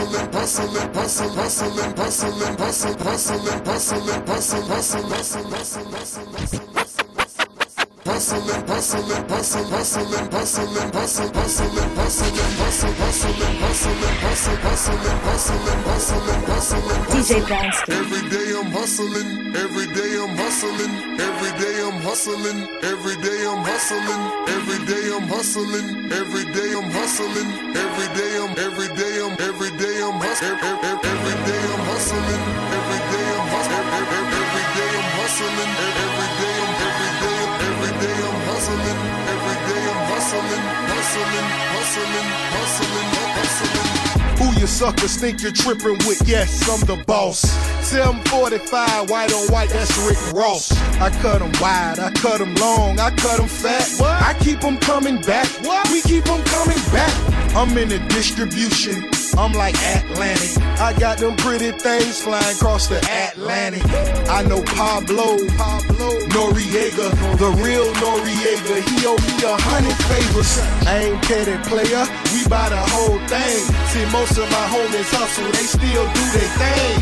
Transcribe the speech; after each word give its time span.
hustling, 0.00 0.32
hustling, 0.32 0.74
hustling, 0.74 1.34
hustling, 1.34 1.36
hustling, 1.36 1.36
hustling, 1.36 1.60
hustling, 1.60 1.60
hustling, 1.60 1.60
hustling, 1.60 1.60
hustling, 1.60 1.60
hustling, 1.60 1.60
hustling, 1.60 1.60
hustling, 1.60 1.60
hustling 1.60 1.60
hustling, 1.60 1.60
hustling, 1.60 1.60
hustling, 1.60 1.60
hustling, 1.60 1.62
hustling, 1.62 1.62
hustling, 1.62 1.62
hustling, 1.62 1.62
hustling, 1.62 1.66
hustling, 1.66 1.86
hustling, 4.70 4.70
hustling, 4.70 5.10
hustling, 5.10 5.50
hustling, 5.50 5.90
hustling, 5.90 6.32
hustling, 6.32 6.34
hustling. 6.34 6.69
DJ 17.16 17.40
Brownskin. 17.48 17.96
Every 17.96 18.22
day 18.28 18.48
I'm 18.60 18.70
hustling, 18.76 19.56
every 19.56 19.86
day 19.96 20.20
I'm 20.20 20.36
hustling, 20.36 20.92
every 21.16 21.52
day 21.64 21.80
I'm 21.80 21.96
hustling, 22.04 22.68
every 22.84 23.16
day 23.24 23.40
I'm 23.48 23.64
hustling, 23.64 24.20
every 24.52 24.84
day 24.84 25.16
I'm 25.16 25.24
hustling, 25.24 25.88
every 26.12 26.44
day 26.52 26.76
I'm 26.76 26.90
hustling, 26.92 27.48
every 27.72 28.08
day 28.20 28.32
I'm, 28.36 28.52
every 28.60 28.88
day 29.00 29.16
I'm, 29.24 29.32
every 29.48 29.72
day 29.80 29.96
I'm 30.04 30.20
hustling, 30.20 30.60
every 30.60 31.36
day 31.48 31.62
I'm 31.72 31.84
hustling, 31.88 32.36
every 32.76 33.00
day 33.00 33.26
I'm 33.32 33.48
hustling, 33.48 33.88
every 34.20 34.64
day 34.76 34.92
I'm 34.92 35.08
hustling, 35.16 35.72
every 35.88 36.28
day 36.44 36.59
hustling, 38.70 38.98
every 39.34 39.56
day 39.66 39.82
I'm 39.90 40.00
hustling, 40.12 40.64
hustling, 40.90 41.48
hustling, 41.74 42.28
hustling, 42.54 43.08
hustling. 43.36 44.36
Who 44.38 44.60
you 44.60 44.66
suckers 44.66 45.16
think 45.16 45.42
you're 45.42 45.52
tripping 45.52 45.98
with? 46.06 46.22
Yes, 46.26 46.68
I'm 46.68 46.80
the 46.86 47.02
boss. 47.04 47.40
745, 47.82 49.10
white 49.10 49.32
on 49.32 49.46
white, 49.52 49.68
that's 49.70 49.96
Rick 50.06 50.18
Ross. 50.32 50.72
I 51.00 51.10
cut 51.20 51.42
'em 51.42 51.52
wide, 51.60 51.98
I 51.98 52.10
cut 52.10 52.40
'em 52.40 52.54
long, 52.54 52.98
I 52.98 53.10
cut 53.10 53.40
'em 53.40 53.48
fat. 53.48 53.86
I 54.00 54.34
keep 54.40 54.64
'em 54.64 54.78
coming 54.78 55.20
back. 55.22 55.46
We 55.90 56.00
keep 56.02 56.26
'em 56.28 56.42
coming 56.44 56.80
back. 56.92 57.12
I'm 57.54 57.76
in 57.76 57.88
the 57.88 57.98
distribution. 58.14 59.19
I'm 59.40 59.54
like 59.54 59.74
Atlantic. 59.96 60.60
I 60.76 60.92
got 60.92 61.16
them 61.16 61.34
pretty 61.34 61.72
things 61.72 62.20
flying 62.20 62.44
across 62.54 62.88
the 62.88 63.00
Atlantic. 63.08 63.80
I 64.28 64.42
know 64.44 64.60
Pablo, 64.76 65.40
Pablo 65.56 66.12
Noriega, 66.28 67.08
the 67.40 67.48
real 67.64 67.88
Noriega. 68.04 68.84
He 68.84 69.00
owe 69.08 69.16
me 69.16 69.34
a 69.40 69.56
hundred 69.64 69.96
favors. 70.12 70.60
I 70.84 71.08
ain't 71.08 71.24
petty 71.24 71.56
player, 71.72 72.04
we 72.36 72.44
buy 72.52 72.68
the 72.68 72.84
whole 72.92 73.16
thing. 73.32 73.64
See, 73.88 74.04
most 74.12 74.36
of 74.36 74.44
my 74.52 74.66
homies 74.68 75.08
hustle, 75.08 75.48
they 75.56 75.64
still 75.64 76.04
do 76.04 76.24
their 76.36 76.52
thing. 76.60 77.00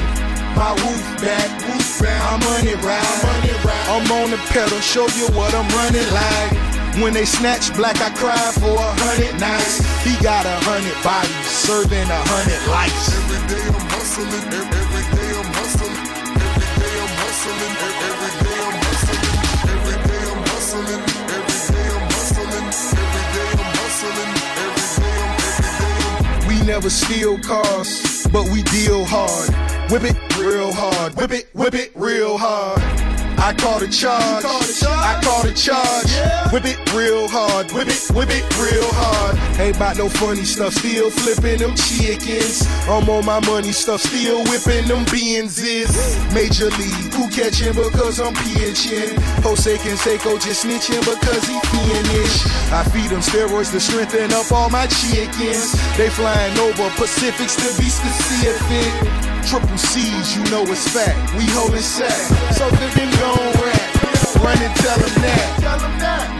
My 0.54 0.70
roof 0.78 1.02
back, 1.18 1.50
roof 1.66 1.98
back. 1.98 2.22
I'm 2.22 2.38
money 2.38 2.78
ride, 2.86 3.18
money 3.26 3.54
ride. 3.66 3.86
I'm 3.90 4.06
on 4.14 4.30
the 4.30 4.38
pedal, 4.54 4.78
show 4.78 5.10
you 5.18 5.26
what 5.34 5.50
I'm 5.58 5.66
running 5.74 6.06
like. 6.14 6.77
When 7.02 7.12
they 7.14 7.24
snatch 7.24 7.72
black, 7.76 8.00
I 8.02 8.10
cry 8.10 8.34
for 8.58 8.74
a 8.74 8.92
hundred 9.06 9.38
nights. 9.38 9.78
He 10.02 10.18
got 10.20 10.44
a 10.44 10.58
hundred 10.66 10.98
bodies, 11.06 11.46
serving 11.46 12.10
a 12.10 12.20
hundred 12.26 12.58
lives. 12.66 13.14
Every 13.14 13.38
day 13.46 13.62
I'm 13.70 13.86
hustling, 13.86 14.34
every, 14.34 15.06
day 15.14 15.30
I'm 15.30 15.46
hustling, 15.54 15.94
every 15.94 16.66
day 16.74 16.94
I'm 16.98 17.14
hustling, 17.22 17.70
every 18.02 18.34
day 18.34 18.50
I'm 18.50 18.82
hustling, 18.82 19.78
every 19.78 19.94
day 19.94 20.26
I'm 20.26 20.42
hustling, 20.42 21.06
every 21.38 21.60
day 21.70 21.86
I'm 21.86 22.02
hustling, 22.10 22.66
every 22.66 23.26
day 23.30 23.46
I'm 23.46 23.70
hustling, 23.78 24.34
every 24.58 24.90
day 24.98 25.22
I'm, 25.22 25.38
every 25.38 25.70
day 25.78 26.02
I'm. 26.34 26.50
We 26.50 26.66
never 26.66 26.90
steal 26.90 27.38
cars, 27.46 28.26
but 28.34 28.50
we 28.50 28.66
deal 28.74 29.06
hard. 29.06 29.54
Whip 29.92 30.02
it 30.02 30.18
real 30.36 30.72
hard, 30.74 31.14
whip 31.14 31.30
it, 31.30 31.46
whip 31.54 31.74
it 31.74 31.92
real 31.94 32.36
hard. 32.36 33.07
I 33.38 33.54
call 33.54 33.78
the 33.78 33.88
charge. 33.88 34.44
I 34.44 35.20
call 35.22 35.42
the 35.42 35.54
charge. 35.54 36.10
Whip 36.52 36.64
it 36.66 36.78
real 36.92 37.28
hard. 37.28 37.70
Whip 37.72 37.86
it, 37.86 38.02
whip 38.10 38.28
it 38.30 38.42
real 38.58 38.88
hard. 38.98 39.38
Ain't 39.60 39.76
about 39.76 39.96
no 39.96 40.08
funny 40.08 40.44
stuff. 40.44 40.74
Still 40.74 41.10
flipping 41.10 41.58
them 41.58 41.74
chickens. 41.74 42.66
I'm 42.90 43.08
on 43.08 43.24
my 43.24 43.38
money 43.46 43.72
stuff. 43.72 44.02
Still 44.02 44.42
whipping 44.50 44.88
them 44.88 45.06
Benzes. 45.06 45.94
Major 46.34 46.66
league. 46.82 47.14
Who 47.14 47.30
catching 47.30 47.74
because 47.74 48.18
I'm 48.18 48.34
pitching? 48.34 49.14
Jose 49.46 49.76
Canseco 49.78 50.42
just 50.42 50.66
snitching 50.66 51.00
because 51.06 51.44
he 51.46 51.56
fiendish. 51.70 52.42
I 52.74 52.82
feed 52.90 53.10
them 53.10 53.22
steroids 53.22 53.70
to 53.70 53.80
strengthen 53.80 54.32
up 54.32 54.50
all 54.50 54.68
my 54.68 54.86
chickens. 54.86 55.72
They 55.96 56.10
flying 56.10 56.58
over 56.58 56.90
Pacifics 56.98 57.54
to 57.54 57.70
be 57.80 57.88
specific. 57.88 59.17
Triple 59.46 59.78
C's, 59.78 60.36
you 60.36 60.42
know 60.50 60.62
it's 60.62 60.88
fact. 60.88 61.34
We 61.36 61.44
holding 61.50 61.80
sack. 61.80 62.12
So 62.52 62.68
they 62.70 62.90
can 62.90 63.10
go 63.18 63.30
on 63.30 63.52
rap. 63.64 63.98
Run 64.42 64.58
and 64.62 64.74
tell 64.76 64.98
them 64.98 65.14
that. 65.22 65.58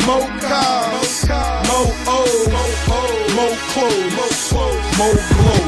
More 0.07 0.29
cars, 0.41 1.29
more 1.69 1.93
O's, 2.09 2.49
more 3.35 3.57
clothes, 3.73 4.53
more 4.99 5.15
clothes. 5.35 5.68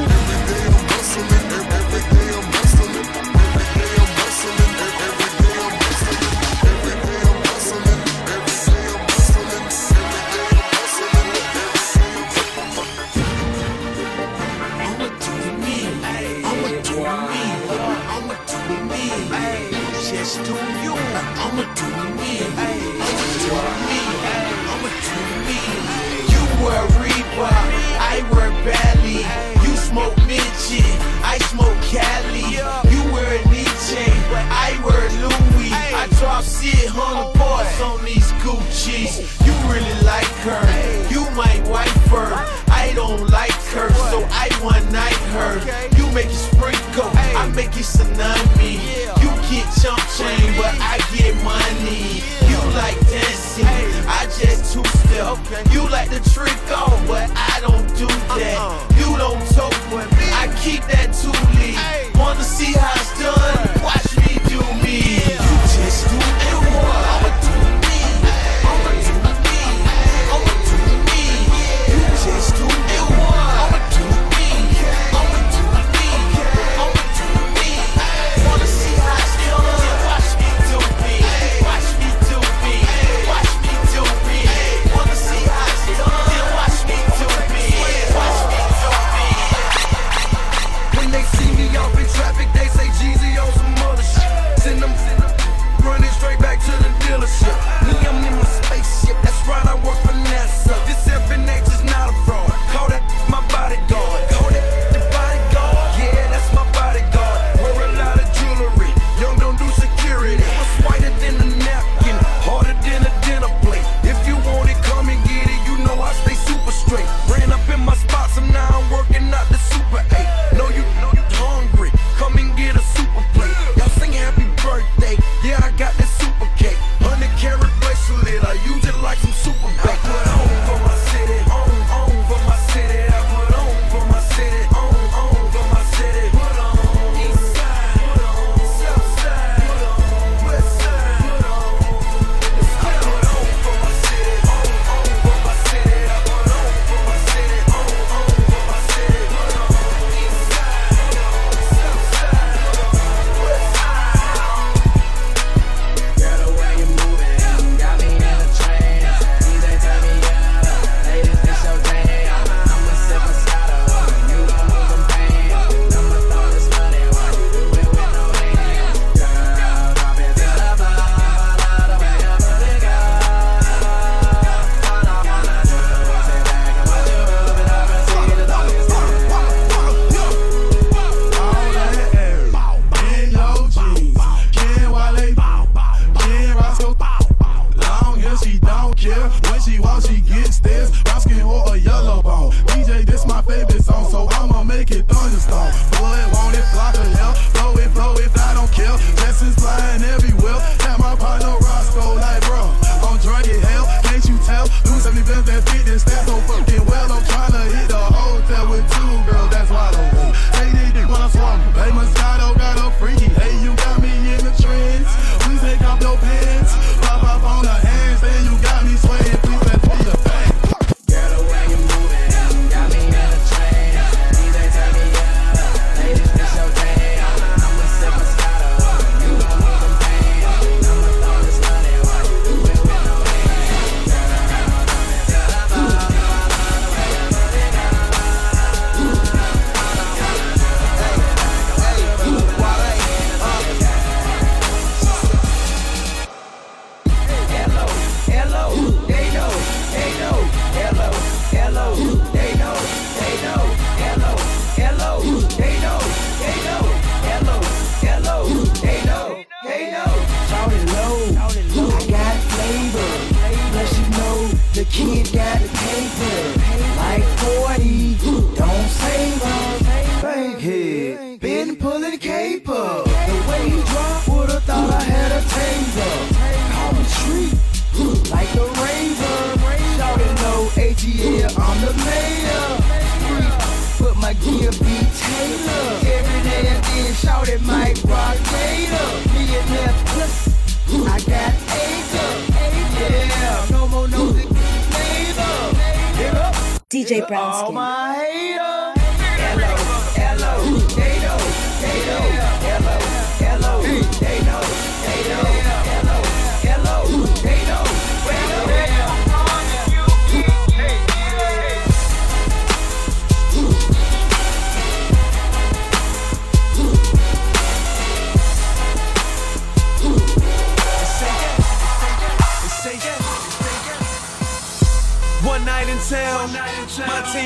DJ 297.11 297.23
All 297.23 297.29
Brownskin. 297.29 297.69
Oh 297.69 297.73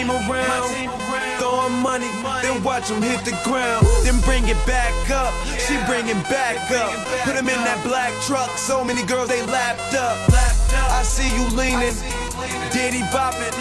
team 0.05 0.31
around, 0.31 0.71
throwing 1.39 1.79
money, 1.81 2.11
then 2.43 2.63
watch 2.63 2.89
them 2.89 3.01
hit 3.01 3.25
the 3.25 3.37
ground, 3.45 3.87
then 4.05 4.21
bring 4.21 4.47
it 4.49 4.61
back 4.67 4.93
up. 5.11 5.33
She 5.59 5.77
bring 5.87 6.09
it 6.09 6.21
back 6.29 6.71
up, 6.73 6.93
put 7.25 7.35
him 7.35 7.49
in 7.49 7.61
that 7.65 7.81
black 7.85 8.13
truck. 8.23 8.51
So 8.59 8.85
many 8.85 9.05
girls 9.05 9.29
they 9.29 9.45
lapped 9.47 9.95
up. 9.95 10.17
I 10.91 11.03
see 11.03 11.29
you 11.37 11.45
leaning, 11.57 11.95
Diddy 12.73 13.03
bopping. 13.15 13.53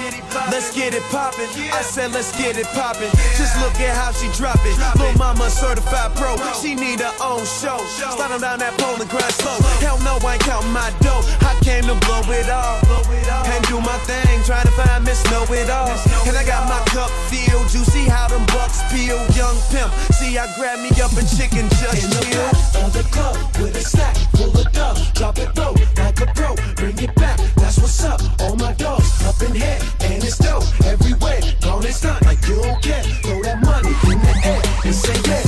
Let's 0.52 0.74
get 0.76 0.94
it 0.94 1.04
poppin'. 1.12 1.50
I 1.72 1.82
said 1.82 2.12
let's 2.12 2.36
get 2.38 2.58
it 2.58 2.68
poppin'. 2.74 3.10
Just 3.38 3.60
look 3.62 3.74
at 3.80 3.96
how 3.96 4.12
she 4.12 4.28
drop 4.38 4.60
it. 4.66 4.76
Lil' 5.00 5.14
mama 5.18 5.50
certified 5.50 6.16
pro, 6.16 6.36
she 6.62 6.76
need 6.76 7.00
her 7.00 7.14
own 7.22 7.46
show. 7.46 7.78
Slide 7.86 8.32
on 8.32 8.42
down 8.42 8.60
that 8.60 8.78
pole 8.80 9.00
and 9.00 9.10
grind 9.10 9.34
slow. 9.34 9.58
Hell 9.80 10.00
no, 10.02 10.18
I 10.26 10.34
ain't 10.34 10.44
counting 10.44 10.74
my 10.74 10.90
dough. 11.02 11.22
I 11.46 11.54
came 11.62 11.84
to 11.86 11.96
blow 12.06 12.24
it 12.34 12.50
all 12.50 12.82
and 13.30 13.64
do 13.68 13.80
my 13.80 13.98
thing, 14.10 14.42
trying 14.44 14.66
to 14.66 14.72
find 14.72 15.04
Miss 15.06 15.24
Know 15.30 15.46
It 15.54 15.70
All. 15.70 15.94
And 16.28 16.36
I 16.36 16.44
got 16.46 16.68
my 16.68 16.82
cup 16.92 17.10
filled. 17.30 17.70
You 17.74 17.84
see 17.86 18.06
how 18.06 18.28
them 18.28 18.46
bucks 18.48 18.82
peel, 18.92 19.18
young 19.38 19.58
pimp. 19.70 19.92
See, 20.14 20.38
I 20.38 20.48
grab 20.58 20.80
me 20.80 20.90
up 21.02 21.12
a 21.14 21.24
chicken 21.36 21.70
just 21.82 22.04
in 22.04 22.10
the 22.10 22.22
chill. 22.26 22.42
back 22.42 22.84
of 22.84 22.94
the 22.94 23.04
club 23.14 23.38
with 23.62 23.76
a 23.76 23.82
stack 23.82 24.16
full 24.36 24.52
of 24.52 24.72
dub. 24.72 24.98
Drop 25.14 25.38
it 25.38 25.56
low 25.58 25.74
like 25.98 26.20
a 26.22 26.28
pro, 26.34 26.56
bring 26.76 26.98
it 27.00 27.14
back. 27.16 27.40
That's 27.56 27.78
what's 27.80 28.04
up. 28.04 28.22
All 28.42 28.56
my 28.56 28.73
dogs 28.78 29.26
up 29.26 29.42
in 29.42 29.54
here, 29.56 29.80
and 30.02 30.24
it's 30.24 30.38
dope 30.38 30.64
everywhere. 30.86 31.40
Gone 31.62 31.86
and 31.86 31.94
stunt 31.94 32.24
like 32.26 32.42
you 32.48 32.62
don't 32.62 32.82
care. 32.82 33.04
Throw 33.24 33.42
that 33.44 33.62
money 33.64 33.94
in 34.12 34.20
the 34.20 34.36
air 34.44 34.62
and 34.86 34.96
say 34.96 35.16
yeah. 35.30 35.44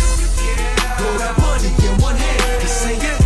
Throw 0.97 1.17
that 1.17 1.37
money 1.37 1.69
in 1.87 2.01
one 2.01 2.15
hand 2.15 2.61
and 2.61 2.69
say 2.69 2.97
yeah. 2.97 3.24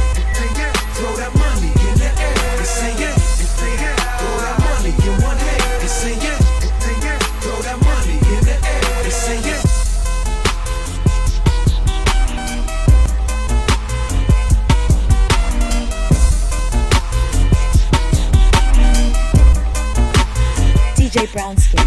DJ 21.09 21.25
Brownskin. 21.33 21.81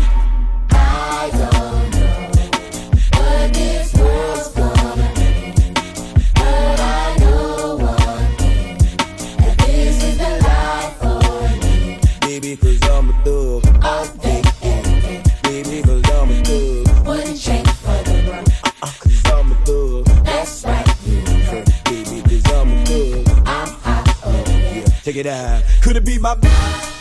Baby, 12.21 12.57
cause 12.57 12.83
I'm 12.91 13.11
a 13.11 13.13
thug. 13.23 13.63
Baby, 15.45 15.83
cause 15.83 16.11
I'm 16.11 16.31
a 16.31 16.43
thug. 16.43 17.07
Wouldn't 17.07 17.39
change 17.39 17.69
for 17.69 18.03
the 18.03 18.25
world. 18.27 18.49
Uh, 18.83 18.91
cause 18.99 19.23
I'm 19.27 19.53
a 19.53 19.55
thug. 19.65 20.05
That's 20.25 20.65
right, 20.65 20.85
Baby, 21.85 22.23
cause 22.23 22.53
I'm 22.53 22.73
a 22.73 22.85
thug. 22.85 23.29
I'm 23.47 23.69
hot. 23.69 24.19
Oh, 24.25 24.45
Yeah, 24.49 24.85
check 25.05 25.15
it 25.15 25.27
out. 25.27 25.63
Could 25.81 25.97
it 25.97 26.05
be 26.05 26.19
my 26.19 26.35
So 26.35 26.92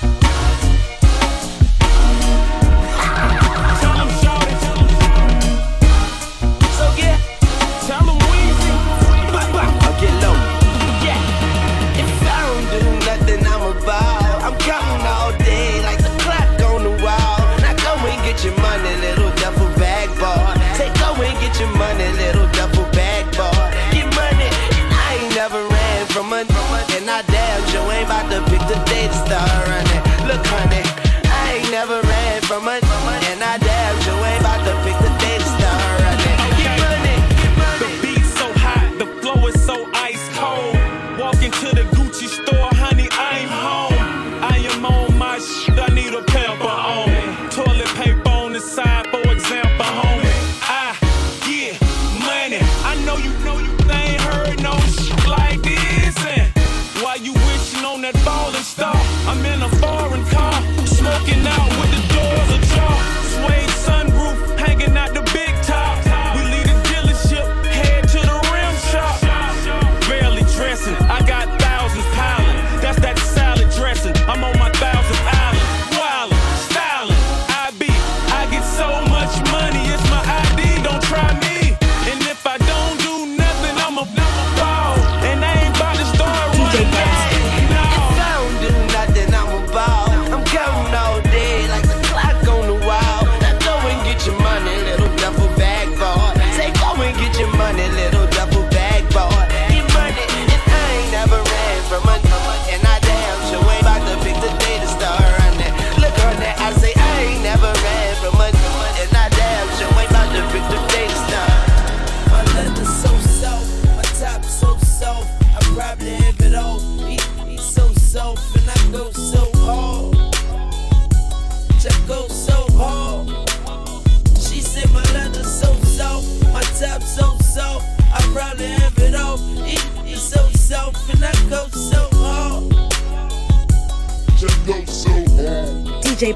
on 58.02 58.14
that 58.14 58.18
falling 58.24 58.64
star, 58.64 58.96
I'm 59.28 59.46
in 59.46 59.62
a 59.62 59.70
foreign 59.78 60.26
car, 60.26 60.54
smoking 60.86 61.46
out 61.46 61.70
with 61.80 61.92
the 61.92 62.11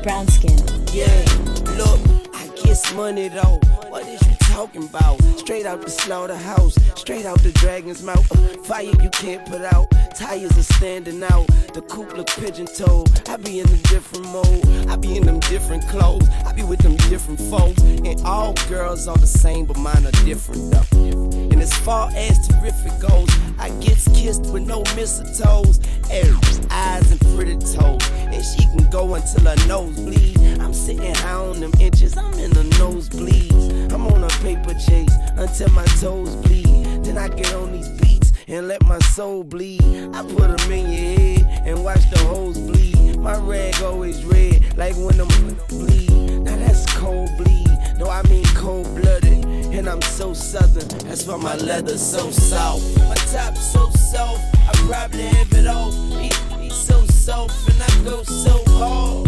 DJ 0.05 0.11
Brownskin. 0.11 0.93
Yeah, 0.93 1.77
look, 1.77 1.99
I 2.33 2.47
guess 2.63 2.93
money 2.93 3.27
though. 3.27 3.59
What 3.89 4.07
is 4.07 4.21
you 4.27 4.35
talking 4.53 4.83
about? 4.83 5.21
Straight 5.37 5.65
out 5.65 5.81
the 5.81 5.89
slaughterhouse, 5.89 6.75
straight 6.95 7.25
out 7.25 7.39
the 7.39 7.51
dragon's 7.53 8.03
mouth. 8.03 8.31
Uh, 8.31 8.63
fire 8.63 8.83
you 8.83 9.09
can't 9.09 9.45
put 9.47 9.61
out, 9.61 9.87
tires 10.15 10.57
are 10.57 10.73
standing 10.73 11.23
out. 11.23 11.47
The 11.73 11.81
coupe 11.81 12.15
look 12.15 12.27
pigeon 12.27 12.67
toed. 12.67 13.09
I 13.29 13.37
be 13.37 13.59
in 13.59 13.67
a 13.67 13.77
different 13.89 14.25
mode, 14.27 14.89
I 14.89 14.95
be 14.95 15.17
in 15.17 15.25
them 15.25 15.39
different 15.41 15.87
clothes. 15.87 16.27
I 16.45 16.53
be 16.53 16.63
with 16.63 16.79
them 16.79 16.95
different 17.09 17.39
folks. 17.41 17.81
And 17.81 18.21
all 18.21 18.53
girls 18.69 19.07
are 19.07 19.17
the 19.17 19.27
same, 19.27 19.65
but 19.65 19.77
mine 19.77 20.05
are 20.05 20.25
different 20.25 20.71
though. 20.71 21.24
And 21.55 21.63
as 21.63 21.73
far 21.73 22.09
as 22.13 22.49
terrific 22.49 22.99
goes, 22.99 23.29
I 23.57 23.69
gets 23.79 24.09
kissed 24.09 24.41
with 24.51 24.63
no 24.63 24.83
mistletoes. 24.91 25.79
And 26.11 26.35
eyes 26.69 27.09
and 27.09 27.21
pretty 27.33 27.55
toes. 27.55 28.05
And 28.11 28.43
she 28.43 28.65
can 28.65 28.89
go 28.89 29.15
until 29.15 29.45
her 29.45 29.65
nose 29.65 29.95
bleed. 29.95 30.37
I'm 30.59 30.73
sitting 30.73 31.15
high 31.15 31.31
on 31.31 31.61
them 31.61 31.71
inches, 31.79 32.17
I'm 32.17 32.33
in 32.33 32.51
the 32.51 32.63
nosebleeds. 32.75 33.93
I'm 33.93 34.05
on 34.05 34.25
a 34.25 34.27
paper 34.43 34.73
chase 34.73 35.15
until 35.37 35.69
my 35.69 35.85
toes 36.01 36.35
bleed. 36.35 37.05
Then 37.05 37.17
I 37.17 37.29
get 37.29 37.53
on 37.53 37.71
these 37.71 37.87
beats 37.87 38.33
and 38.49 38.67
let 38.67 38.83
my 38.83 38.99
soul 38.99 39.45
bleed. 39.45 39.81
I 40.13 40.23
put 40.23 40.57
them 40.57 40.71
in 40.73 40.91
your 40.91 41.19
head 41.19 41.67
and 41.67 41.85
watch 41.85 42.03
the 42.11 42.19
holes 42.19 42.59
bleed. 42.59 43.17
My 43.17 43.37
rag 43.37 43.81
always 43.81 44.25
red, 44.25 44.77
like 44.77 44.97
when 44.97 45.15
them 45.15 45.29
bleed. 45.69 46.41
Now 46.41 46.57
that's 46.57 46.85
cold 46.97 47.29
bleed. 47.37 47.74
No, 47.97 48.09
I 48.09 48.21
mean 48.23 48.43
cold 48.55 48.93
blooded. 48.95 49.45
And 49.73 49.89
I'm 49.89 50.01
so 50.01 50.33
southern, 50.33 50.87
that's 51.07 51.25
why 51.27 51.37
my 51.37 51.55
leather's 51.55 52.01
so 52.01 52.29
soft. 52.31 52.97
My 52.97 53.15
top 53.15 53.55
so 53.57 53.89
soft, 53.89 54.41
I 54.67 54.71
probably 54.87 55.23
have 55.23 55.51
it 55.53 55.67
off. 55.67 55.93
He, 56.19 56.29
he 56.63 56.69
so 56.69 57.05
soft 57.05 57.69
and 57.69 57.81
I 57.81 58.03
go 58.03 58.23
so 58.23 58.63
hard. 58.79 59.27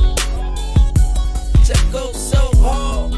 Just 1.66 1.92
go 1.92 2.12
so 2.14 2.50
hard. 2.62 3.14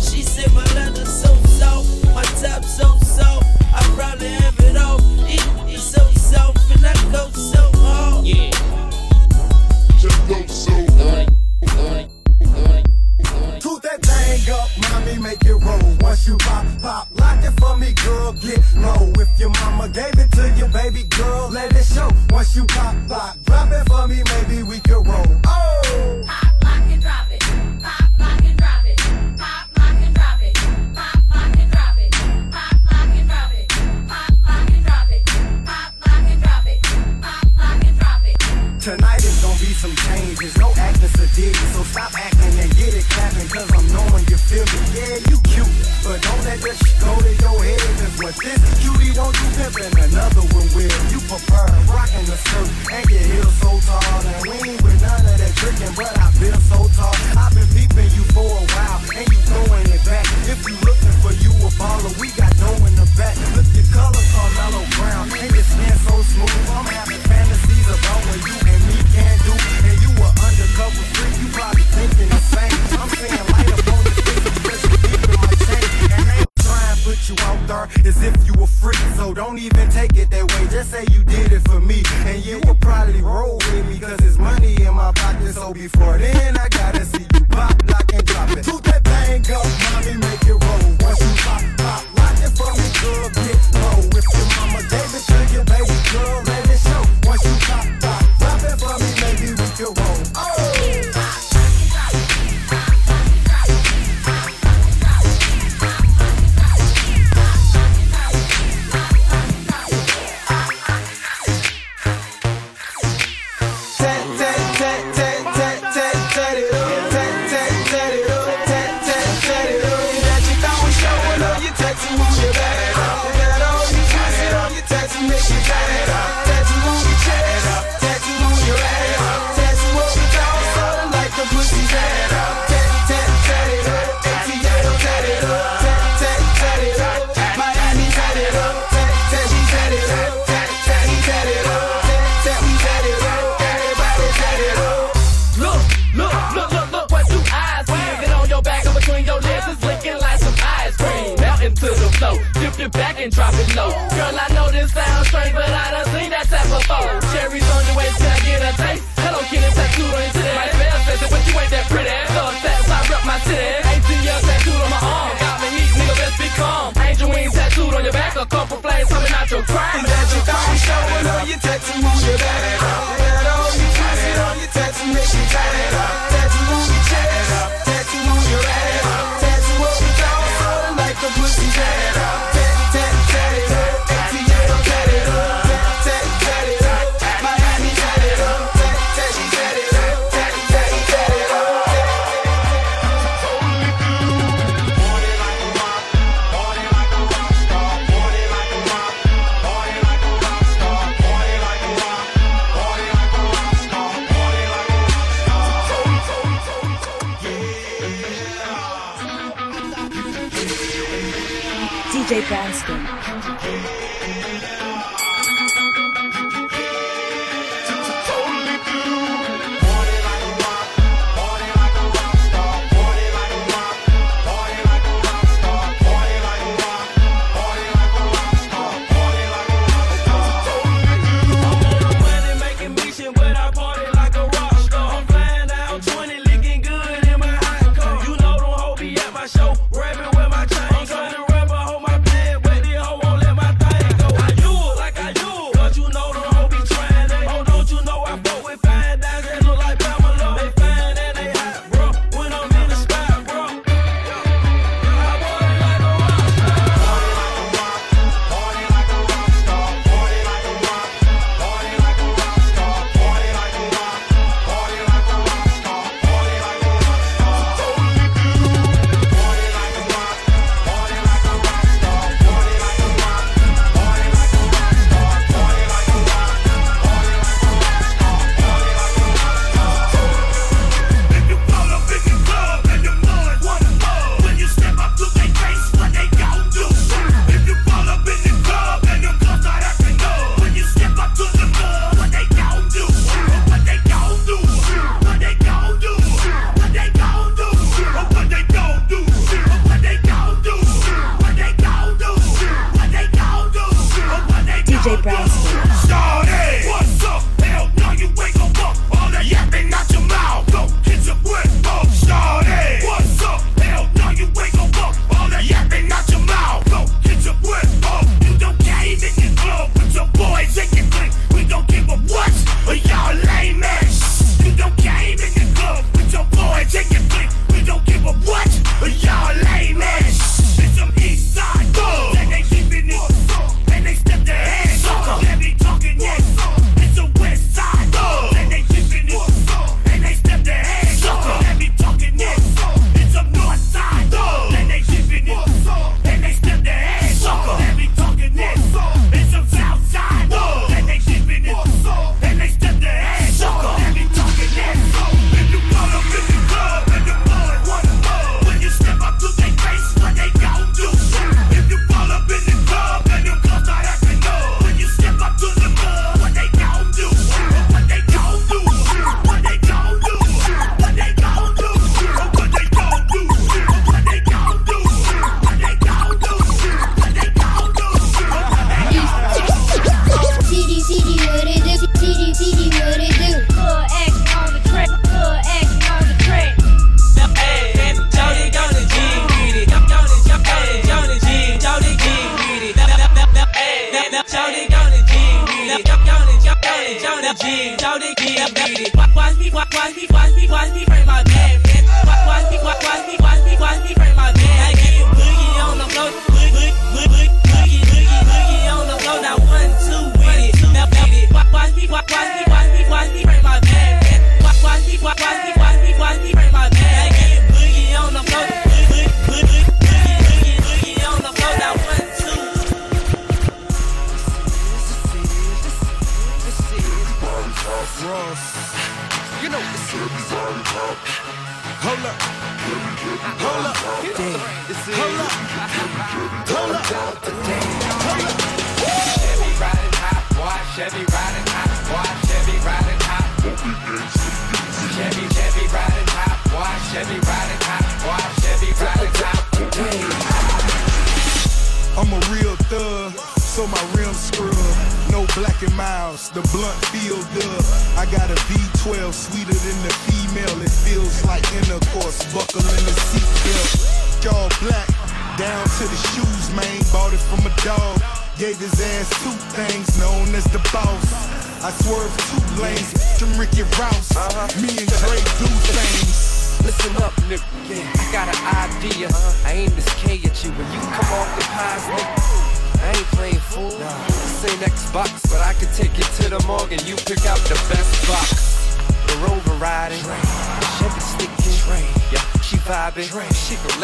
She 0.00 0.22
said 0.22 0.52
my 0.52 0.64
leather 0.74 1.04
so 1.04 1.34
soft, 1.44 2.04
my 2.14 2.24
top 2.40 2.64
so 2.64 2.96
soft. 3.00 3.46
I 3.74 3.82
probably 3.96 4.28
have 4.28 4.58
it 4.60 4.76
off. 4.76 5.00
He, 5.26 5.38
he 5.70 5.76
so 5.76 6.02
soft 6.12 6.58
and 6.74 6.86
I 6.86 6.94
go 7.12 7.28
so 7.30 7.63
that 14.46 14.54
up, 14.54 14.70
mommy, 14.92 15.18
make 15.18 15.44
it 15.44 15.54
roll. 15.54 15.96
Once 16.00 16.26
you 16.26 16.36
pop, 16.38 16.66
pop, 16.80 17.08
lock 17.18 17.44
it 17.44 17.52
for 17.60 17.76
me, 17.76 17.92
girl, 17.92 18.32
get 18.32 18.60
low. 18.76 19.12
If 19.18 19.28
your 19.38 19.50
mama 19.50 19.88
gave 19.88 20.18
it 20.18 20.30
to 20.32 20.50
you, 20.56 20.66
baby 20.68 21.04
girl, 21.04 21.48
let 21.50 21.74
it 21.74 21.84
show. 21.84 22.10
Once 22.30 22.54
you 22.56 22.64
pop, 22.66 22.94
pop, 23.08 23.36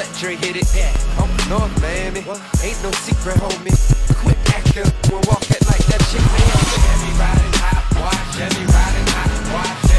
Let 0.00 0.08
Electric 0.08 0.38
hit 0.38 0.56
it. 0.56 0.74
Yeah. 0.74 1.20
I'm 1.20 1.28
from 1.28 1.50
North 1.50 1.82
Miami. 1.82 2.22
What? 2.22 2.40
Ain't 2.64 2.82
no 2.82 2.90
secret, 2.90 3.36
homie. 3.36 3.76
Quit 4.22 4.38
acting. 4.48 4.90
We'll 5.12 5.20
walk 5.28 5.44
it 5.50 5.60
like 5.66 5.84
that 5.92 6.00
chick. 6.08 6.24
Every 6.24 7.12
riding 7.20 7.52
hot, 7.60 7.84
watch. 8.00 8.40
Every 8.40 8.64
riding 8.64 9.06
hot, 9.12 9.52
watch. 9.52 9.89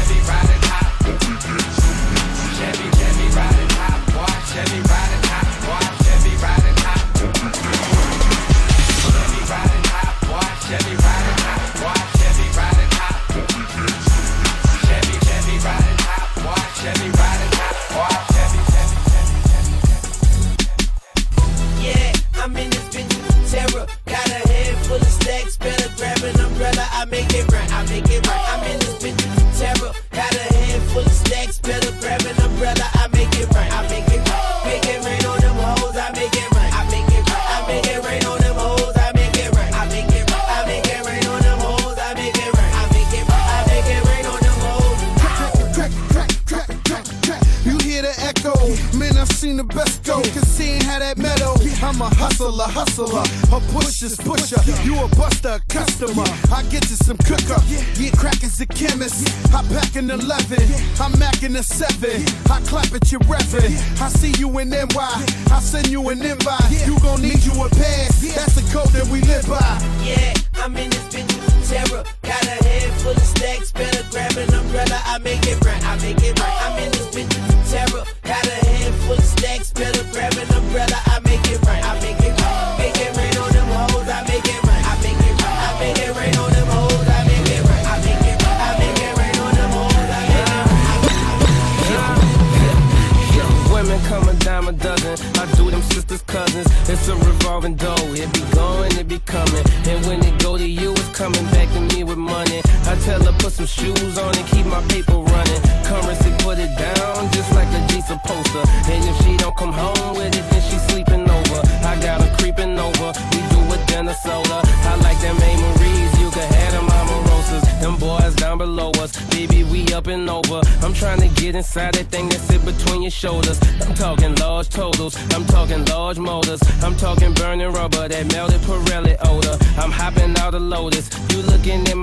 seven. 61.82 62.22
I 62.50 62.60
clap 62.60 62.92
at 62.94 63.10
your 63.10 63.20
reverend. 63.26 63.74
I 64.00 64.08
see 64.08 64.32
you 64.38 64.58
in 64.58 64.70
NY. 64.70 64.86
I 64.96 65.60
send 65.60 65.88
you 65.88 66.08
an 66.10 66.22
invite. 66.22 66.86
You 66.86 66.98
gon' 67.00 67.22
need 67.22 67.42
you 67.44 67.52
a 67.64 67.68
pass. 67.68 68.20
That's 68.34 68.54
the 68.54 68.62
code 68.72 68.88
that 68.88 69.06
we 69.08 69.20
live 69.22 69.46
by. 69.48 69.58
Yeah. 70.04 70.31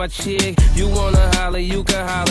chick. 0.09 0.57
You 0.75 0.87
wanna 0.89 1.35
holler, 1.35 1.59
you 1.59 1.83
can 1.83 2.07
holler. 2.07 2.28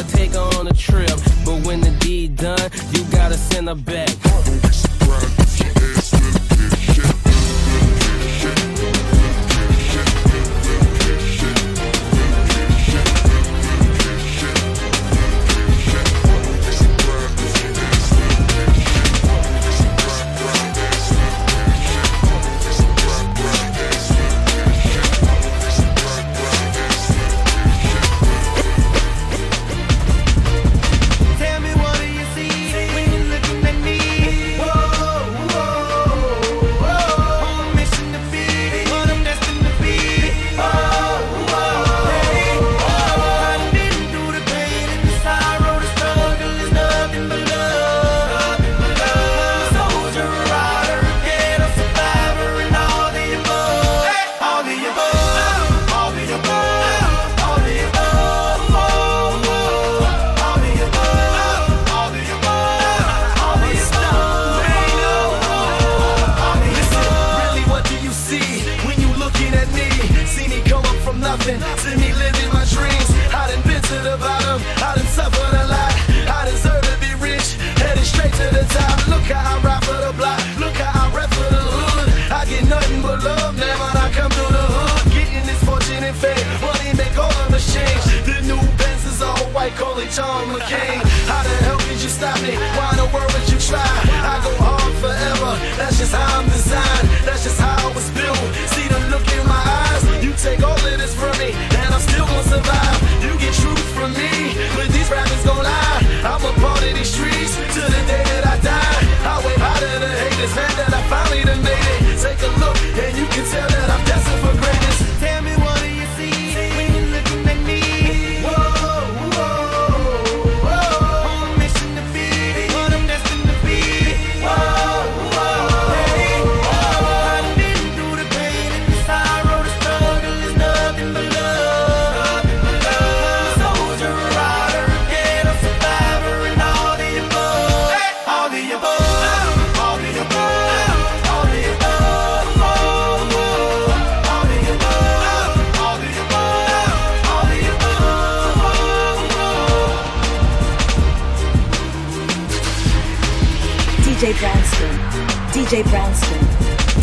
DJ 155.68 155.84
Brownskin. 155.84 156.40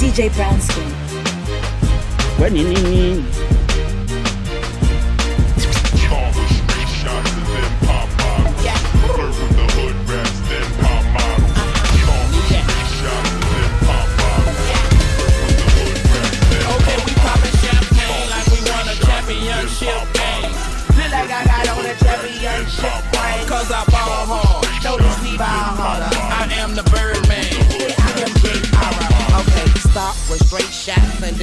DJ 0.01 0.29
Brownskin. 0.33 0.89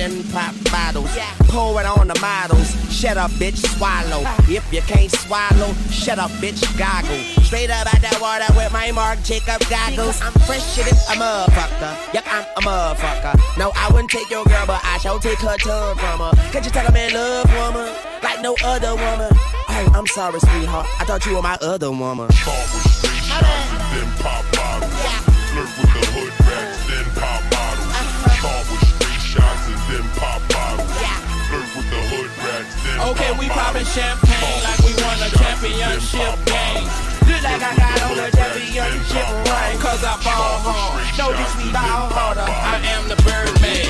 Then 0.02 0.24
pop 0.32 0.52
bottles. 0.64 1.16
Pour 1.46 1.80
it 1.80 1.86
on 1.86 2.08
the 2.08 2.18
models. 2.18 2.74
Shut 2.92 3.16
up, 3.16 3.30
bitch, 3.38 3.58
swallow. 3.78 4.24
If 4.50 4.66
you 4.72 4.80
can't 4.80 5.08
swallow, 5.08 5.72
shut 5.90 6.18
up, 6.18 6.32
bitch, 6.42 6.58
goggle. 6.76 7.22
Straight 7.44 7.70
up 7.70 7.86
out 7.86 8.02
that 8.02 8.18
water 8.20 8.52
with 8.56 8.72
my 8.72 8.90
Marc 8.90 9.22
Jacob 9.22 9.62
goggles. 9.70 10.20
I'm 10.20 10.32
fresh 10.42 10.74
shit, 10.74 10.90
a 10.90 11.14
motherfucker. 11.14 12.14
Yep, 12.14 12.24
I'm 12.26 12.44
a 12.56 12.60
motherfucker. 12.66 13.58
No, 13.58 13.70
I 13.76 13.92
wouldn't 13.92 14.10
take 14.10 14.28
your 14.28 14.44
girl, 14.44 14.66
but 14.66 14.80
I 14.82 14.98
shall 14.98 15.20
take 15.20 15.38
her 15.38 15.56
tongue 15.58 15.96
from 15.96 16.18
her. 16.18 16.32
Can't 16.50 16.64
you 16.64 16.72
tell 16.72 16.88
a 16.88 16.90
man 16.90 17.14
love 17.14 17.46
woman 17.54 17.94
like 18.24 18.42
no 18.42 18.56
other 18.64 18.96
woman? 18.96 19.32
Hey, 19.68 19.86
I'm 19.94 20.08
sorry, 20.08 20.40
sweetheart. 20.40 20.88
I 20.98 21.04
thought 21.04 21.24
you 21.26 21.36
were 21.36 21.42
my 21.42 21.58
other 21.62 21.92
woman. 21.92 22.28
Okay, 33.12 33.31
we 33.38 33.46
poppin' 33.51 33.85
champagne 33.85 34.62
like 34.64 34.81
we 34.88 34.96
won 35.05 35.20
a 35.20 35.29
championship 35.37 36.33
game. 36.48 36.88
Look 37.29 37.42
like 37.44 37.61
I 37.61 37.77
got 37.77 38.09
on 38.09 38.16
a 38.16 38.31
championship 38.33 39.29
ring. 39.53 39.77
Cause 39.85 40.01
I 40.01 40.16
ball 40.25 40.57
hard. 40.64 41.05
Notice 41.20 41.53
we 41.61 41.68
ball 41.77 42.09
harder. 42.09 42.48
I 42.48 42.81
am 42.96 43.12
the 43.12 43.16
Birdman. 43.20 43.85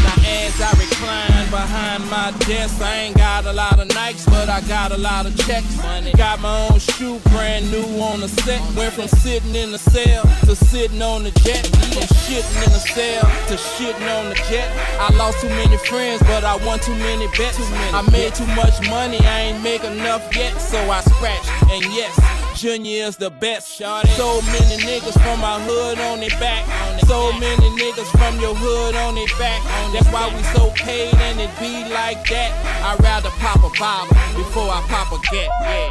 Now 0.00 0.16
as 0.24 0.56
I 0.56 0.72
recline 0.80 1.50
behind 1.52 2.08
my 2.08 2.32
desk, 2.48 2.80
I 2.80 2.96
ain't 2.96 3.16
got 3.18 3.21
a 3.46 3.52
lot 3.52 3.78
of 3.80 3.88
Nikes, 3.88 4.26
but 4.26 4.48
I 4.48 4.60
got 4.62 4.92
a 4.92 4.98
lot 4.98 5.26
of 5.26 5.36
checks. 5.46 5.76
Money. 5.82 6.12
Got 6.12 6.40
my 6.40 6.68
own 6.68 6.78
shoe, 6.78 7.18
brand 7.30 7.70
new 7.70 7.84
on 8.00 8.20
the 8.20 8.28
set. 8.28 8.60
Went 8.76 8.92
from 8.92 9.08
sitting 9.08 9.54
in 9.54 9.72
the 9.72 9.78
cell 9.78 10.22
to 10.46 10.54
sitting 10.54 11.00
on 11.02 11.24
the 11.24 11.30
jet. 11.42 11.66
From 11.66 12.06
shitting 12.24 12.64
in 12.64 12.72
the 12.72 12.82
cell 12.94 13.22
to 13.48 13.54
shitting 13.54 14.08
on 14.18 14.28
the 14.28 14.34
jet. 14.48 14.68
I 15.00 15.14
lost 15.16 15.40
too 15.40 15.48
many 15.48 15.76
friends, 15.78 16.22
but 16.22 16.44
I 16.44 16.56
won 16.66 16.78
too 16.80 16.94
many 16.96 17.26
bets. 17.38 17.58
I 17.92 18.02
made 18.10 18.34
too 18.34 18.46
much 18.54 18.80
money, 18.88 19.18
I 19.20 19.40
ain't 19.40 19.62
make 19.62 19.84
enough 19.84 20.34
yet, 20.34 20.60
so 20.60 20.78
I 20.90 21.00
scratched. 21.00 21.48
And 21.70 21.84
yes, 21.94 22.18
Junior 22.62 23.06
is 23.10 23.16
the 23.16 23.28
best. 23.28 23.74
Shot. 23.74 24.06
So 24.14 24.40
many 24.42 24.78
niggas 24.86 25.18
from 25.18 25.40
my 25.40 25.58
hood 25.66 25.98
on 25.98 26.20
their 26.20 26.30
back. 26.38 26.62
So 27.10 27.32
many 27.32 27.68
niggas 27.74 28.06
from 28.14 28.38
your 28.38 28.54
hood 28.54 28.94
on 28.94 29.16
their 29.16 29.26
back. 29.36 29.58
That's 29.90 30.06
why 30.14 30.30
we 30.30 30.40
so 30.54 30.70
paid 30.76 31.12
and 31.12 31.40
it 31.40 31.50
be 31.58 31.82
like 31.92 32.22
that. 32.30 32.54
I'd 32.86 33.02
rather 33.02 33.30
pop 33.42 33.66
a 33.66 33.70
bottle 33.80 34.14
before 34.38 34.70
I 34.70 34.78
pop 34.86 35.10
a 35.10 35.18
get. 35.34 35.50
Yeah. 35.66 35.90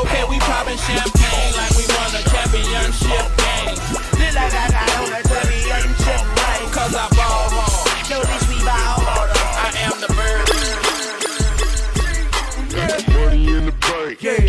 Okay, 0.00 0.24
we 0.32 0.38
poppin' 0.48 0.80
champagne 0.80 1.52
like 1.60 1.76
we 1.76 1.84
won 1.92 2.08
a 2.16 2.22
championship 2.32 3.43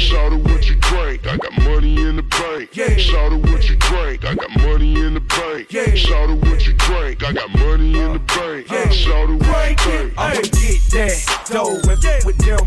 Shout 0.06 0.34
out 0.34 0.39
what 0.44 0.70
you 0.70 0.76
drink. 0.76 1.26
I 1.26 1.36
got 1.36 1.58
money 1.63 2.00
in 2.00 2.18
the 2.18 2.22
bank. 2.22 2.78
Yeah. 2.78 2.96
Shout 2.96 3.34
out 3.34 3.41
what 3.41 3.68
you 3.68 3.76
drink. 3.76 4.24
I 4.24 4.36
got 4.36 4.56
money 4.62 5.02
in 5.02 5.15
the 5.15 5.20
bank. 5.20 5.74
Yeah. 5.74 5.96
Shout 5.96 6.30
out 6.30 6.38
what 6.46 6.68
you 6.68 6.74
drink. 6.74 7.24
I 7.24 7.34
got 7.34 7.50
money 7.58 8.00
in 8.00 8.13
the 8.13 8.20
bank. 8.20 8.70
Yeah. 8.70 8.88
Shout 8.89 9.32
out 9.32 9.39
what 9.39 9.70
you 9.70 9.76
drink. 9.76 10.64
That 10.95 11.12
dough 11.51 11.75
and 11.91 12.01
fuck 12.01 12.23
with 12.23 12.38
them. 12.39 12.63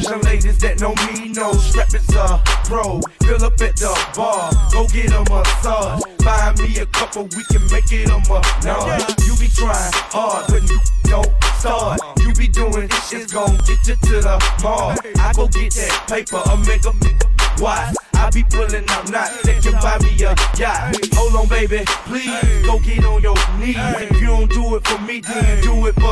Some 0.00 0.20
ladies 0.20 0.56
that 0.58 0.78
know 0.78 0.94
me 1.10 1.34
know 1.34 1.50
strap 1.54 1.92
is 1.92 2.06
a 2.14 2.38
pro. 2.62 3.00
Fill 3.26 3.42
up 3.42 3.58
at 3.58 3.74
the 3.74 3.90
bar, 4.14 4.54
go 4.70 4.86
get 4.86 5.10
them 5.10 5.26
a 5.26 5.42
massage. 5.42 6.00
Buy 6.22 6.54
me 6.62 6.78
a 6.78 6.86
couple, 6.86 7.24
we 7.24 7.42
can 7.50 7.66
make 7.66 7.90
it 7.90 8.06
a 8.06 8.22
massage. 8.30 9.10
You 9.26 9.34
be 9.34 9.50
trying 9.50 9.90
hard, 10.14 10.46
but 10.46 10.62
you 10.62 10.78
don't 11.10 11.26
start. 11.58 11.98
You 12.22 12.32
be 12.34 12.46
doing 12.46 12.86
this 12.86 13.08
shit's 13.10 13.32
gon' 13.32 13.58
get 13.66 13.82
you 13.82 13.96
to 13.98 14.16
the 14.22 14.38
mall. 14.62 14.94
I 15.18 15.32
go 15.34 15.48
get 15.48 15.74
that 15.74 16.06
paper, 16.06 16.38
a 16.46 16.56
mega 16.62 16.94
why? 17.58 17.92
I 18.12 18.30
be 18.30 18.42
pulling 18.42 18.84
up 18.90 19.08
knots 19.08 19.42
that 19.42 19.62
can 19.62 19.72
buy 19.80 19.98
me 20.04 20.12
a 20.24 20.36
yacht. 20.60 20.96
Hold 21.14 21.36
on, 21.36 21.48
baby, 21.48 21.84
please 22.04 22.66
go 22.66 22.78
get 22.78 23.04
on 23.04 23.22
your 23.22 23.36
knees. 23.58 23.76
If 23.78 24.20
you 24.20 24.26
don't 24.26 24.50
do 24.50 24.76
it 24.76 24.86
for 24.86 25.00
me, 25.02 25.20
then 25.20 25.56
you 25.56 25.62
do 25.62 25.86
it 25.86 25.94
for 25.94 26.05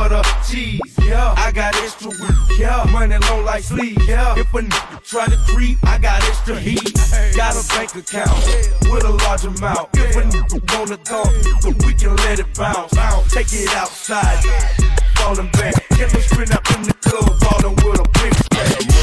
cheese. 0.47 0.79
Yeah, 1.01 1.33
I 1.37 1.51
got 1.51 1.75
extra 1.77 2.09
weed. 2.09 2.59
Yeah, 2.59 2.85
money 2.91 3.17
long 3.29 3.43
like 3.43 3.63
sleep. 3.63 3.97
Yeah, 4.07 4.37
if 4.37 4.53
a 4.53 4.61
nigga 4.61 5.03
try 5.03 5.25
to 5.27 5.37
creep, 5.47 5.77
I 5.83 5.97
got 5.97 6.23
extra 6.23 6.59
heat. 6.59 6.93
Got 7.35 7.55
a 7.55 7.67
bank 7.73 7.95
account 7.95 8.45
with 8.89 9.03
a 9.03 9.11
large 9.23 9.45
amount. 9.45 9.89
If 9.93 10.15
a 10.15 10.21
nigga 10.21 10.77
wanna 10.77 10.97
talk, 10.97 11.31
we 11.85 11.93
can 11.93 12.15
let 12.17 12.39
it 12.39 12.53
bounce. 12.55 12.93
Take 13.31 13.53
it 13.53 13.73
outside, 13.75 14.43
falling 15.15 15.49
back. 15.53 15.75
Get 15.97 16.09
the 16.11 16.21
sprint 16.21 16.55
up 16.55 16.65
in 16.75 16.83
the 16.83 16.93
club, 16.93 17.39
ballin' 17.39 17.75
with 17.75 17.99
a 17.99 18.09
big 18.19 18.33
stack. 18.33 18.94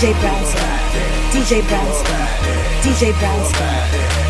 DJ 0.00 0.14
Brownston. 0.14 0.62
DJ 1.30 1.60
Brownston. 1.68 2.16
DJ 2.82 3.12
Brownston. 3.18 4.29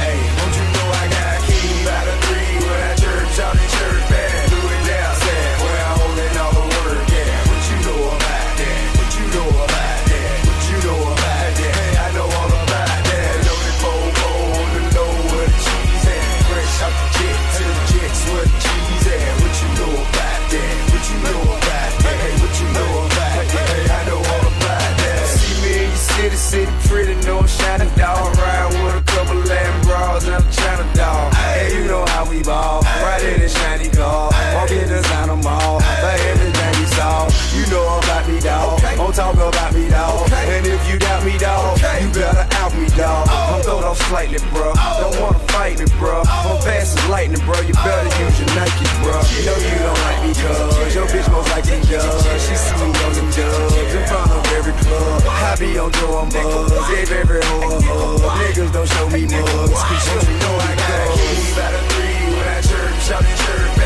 Slightly, 44.20 44.50
bro. 44.52 44.72
Don't 44.74 45.20
wanna 45.20 45.38
fight 45.48 45.78
me, 45.78 45.86
bro. 45.98 46.20
I'm 46.20 46.60
fast 46.60 46.98
as 46.98 47.08
lightning, 47.08 47.40
bro. 47.44 47.60
You 47.60 47.72
better 47.72 48.12
use 48.20 48.36
your 48.40 48.48
Nike, 48.56 48.84
bro. 49.00 49.16
You 49.32 49.46
know 49.46 49.56
you 49.56 49.78
don't 49.80 50.00
like 50.04 50.20
me, 50.24 50.32
cuz 50.34 50.94
your 50.94 51.06
bitch 51.06 51.30
most 51.32 51.48
likely 51.50 51.80
does. 51.88 52.22
She 52.44 52.54
see 52.56 52.76
me 52.76 52.92
on 53.04 53.12
them 53.16 53.30
dubs 53.30 53.76
in 53.76 54.06
front 54.06 54.30
of 54.30 54.52
every 54.58 54.72
club. 54.84 55.22
I 55.26 55.56
be 55.58 55.78
on 55.78 55.92
I'm 55.94 56.28
buzz. 56.28 56.72
If 56.90 57.12
every 57.12 57.40
a 57.40 57.44
hug. 57.44 58.20
Niggas 58.40 58.72
don't 58.72 58.88
show 58.88 59.08
me 59.08 59.22
mugs. 59.26 59.82
Cause 59.88 60.28
you 60.28 60.36
know 60.42 60.54
I 60.68 60.72
got 60.76 61.00
a 61.00 61.08
key 61.16 61.54
by 61.56 61.68
the 61.72 61.80
three 61.90 62.20
when 62.36 62.48
I 62.48 62.60
church 62.60 63.10
out 63.12 63.24
in 63.24 63.36
church 63.44 63.79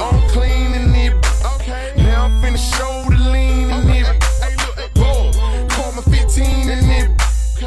I'm 0.00 0.28
cleaning 0.28 0.94
it. 0.94 1.14
Now 1.96 2.26
I'm 2.26 2.40
finna 2.40 2.58
show 2.58 3.02
the 3.10 3.16
lean 3.32 3.70
in 3.70 3.90
it. 3.90 4.06
Boom, 4.94 5.32
call 5.70 5.92
my 5.92 6.02
15 6.02 6.70
in 6.70 6.90
it. 6.90 7.10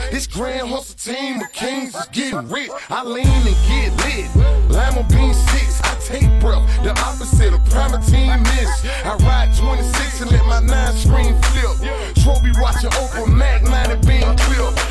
This 0.10 0.26
grand 0.26 0.70
hustle 0.70 0.96
team 0.96 1.42
of 1.42 1.52
kings 1.52 1.94
is 1.94 2.06
getting 2.14 2.48
rich. 2.48 2.72
I 2.90 3.04
lean 3.04 3.28
and 3.28 3.58
get 3.68 3.92
lit. 4.06 4.34
Lima 4.70 5.04
bean 5.10 5.34
six, 5.34 5.82
I 5.84 5.96
take 6.00 6.30
breath. 6.40 6.66
The 6.84 6.92
opposite 6.92 7.54
of 7.54 7.62
team 8.06 8.42
miss. 8.44 8.86
I 9.04 9.18
ride 9.20 9.54
26 9.58 10.22
and 10.22 10.32
let 10.32 10.46
my 10.46 10.62
nine 10.62 10.96
screen 10.96 11.36
flip. 11.42 11.76
Trophy 12.24 12.52
watching 12.62 12.90
Oprah 12.92 13.28
Mac, 13.28 13.64
90 13.64 14.08
bean 14.08 14.38
clip. 14.38 14.91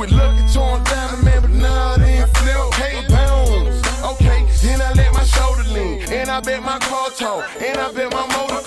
With 0.00 0.12
lucky 0.12 0.40
torn 0.50 0.82
down 0.84 1.22
man, 1.22 1.42
but 1.42 1.50
nah, 1.50 1.94
it 1.96 2.00
ain't 2.00 2.28
flip. 2.38 2.72
Hey, 2.80 3.04
pounds. 3.06 3.84
Okay, 4.02 4.46
then 4.62 4.80
I 4.80 4.94
let 4.94 5.12
my 5.12 5.24
shoulder 5.24 5.62
lean. 5.64 6.00
And 6.10 6.30
I 6.30 6.40
bet 6.40 6.62
my 6.62 6.78
car 6.78 7.10
talk. 7.10 7.44
And 7.60 7.76
I 7.76 7.92
bet 7.92 8.10
my 8.10 8.24
motor 8.34 8.59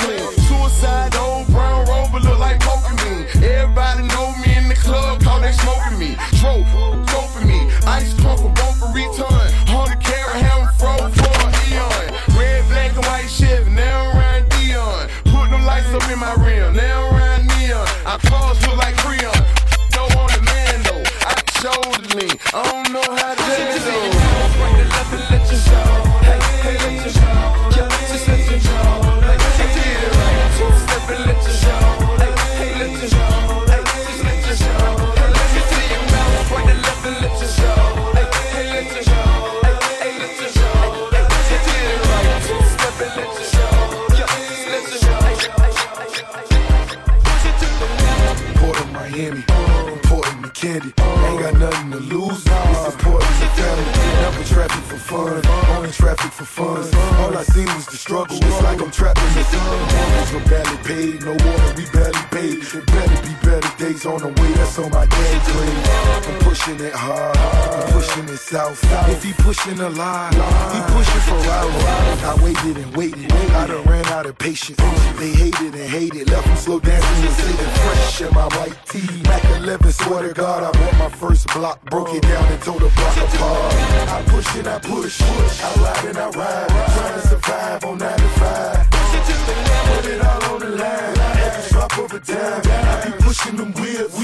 south. 68.76 69.10
If 69.10 69.24
he 69.24 69.34
pushing 69.34 69.80
a 69.80 69.90
line, 69.90 70.34
he 70.34 70.80
pushing 70.94 71.24
for 71.28 71.40
hours. 71.50 72.24
I 72.24 72.40
waited 72.44 72.78
and 72.78 72.96
waited, 72.96 73.32
I 73.32 73.68
done 73.68 73.84
ran 73.84 74.06
out 74.08 74.26
of 74.26 74.38
patience. 74.38 74.78
They 75.20 75.32
hated 75.32 75.74
and 75.76 75.90
hated, 75.90 76.30
left 76.30 76.48
them 76.48 76.58
slow 76.58 76.80
dancing 76.80 77.26
and 77.26 77.36
sitting 77.36 77.72
fresh 77.84 78.22
in 78.22 78.34
my 78.34 78.48
white 78.58 78.78
tee. 78.86 79.22
Mac 79.24 79.44
11, 79.62 79.92
swear 79.92 80.28
to 80.28 80.34
God, 80.34 80.64
I 80.64 80.72
bought 80.80 80.98
my 81.00 81.10
first 81.10 81.48
block, 81.54 81.84
broke 81.90 82.14
it 82.14 82.24
down 82.24 82.46
and 82.52 82.62
tore 82.62 82.80
the 82.80 82.90
block 82.90 83.18
apart. 83.18 83.74
I 84.10 84.24
push 84.28 84.56
and 84.56 84.68
I 84.68 84.80
push, 84.80 85.22
I 85.22 85.74
ride 85.82 86.06
and 86.06 86.18
I 86.18 86.30
ride, 86.30 86.68
trying 86.68 87.22
to 87.22 87.28
survive 87.28 87.86
on 87.86 87.98
95. 87.98 88.88
Put 88.90 90.06
it 90.06 90.22
all 90.26 90.44
on 90.54 90.60
the 90.60 90.70
line, 90.70 91.18
every 91.18 91.70
drop 91.72 91.98
of 91.98 92.14
a 92.14 92.20
dime. 92.20 92.62
I 92.66 93.06
be 93.06 93.24
pushing 93.24 93.56
them 93.56 93.74
wheels, 93.74 94.18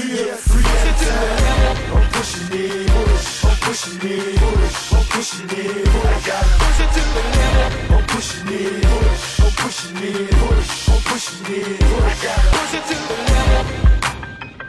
pushing 3.70 4.10
it, 4.10 4.34
push, 4.36 4.92
I'm 4.92 5.04
pushing 5.14 5.46
it, 5.46 5.84
push. 5.86 6.04
I 6.04 6.20
gotta 6.26 6.54
push 6.58 6.80
it 6.82 6.90
to 6.94 7.02
the 7.14 7.22
limit. 7.30 7.70
I'm 7.94 8.02
pushing 8.10 8.50
it, 8.50 8.82
push, 8.82 9.40
I'm 9.40 9.52
pushing 9.62 10.02
it, 10.02 10.30
push, 10.42 10.88
I'm 10.90 10.98
pushing 11.06 11.46
it, 11.54 11.78
push. 11.78 12.02
I 12.02 12.14
gotta 12.24 12.48
push 12.50 12.74
it 12.74 12.84
to 12.90 12.96
the 13.06 13.14
limit. 13.30 13.66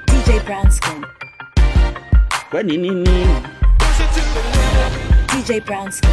DJ 0.06 0.30
Brownskin. 0.46 1.00
Kwa 2.52 2.64
nini 2.64 2.90
nini? 2.90 3.36
DJ 5.28 5.60
Brownskin. 5.66 6.12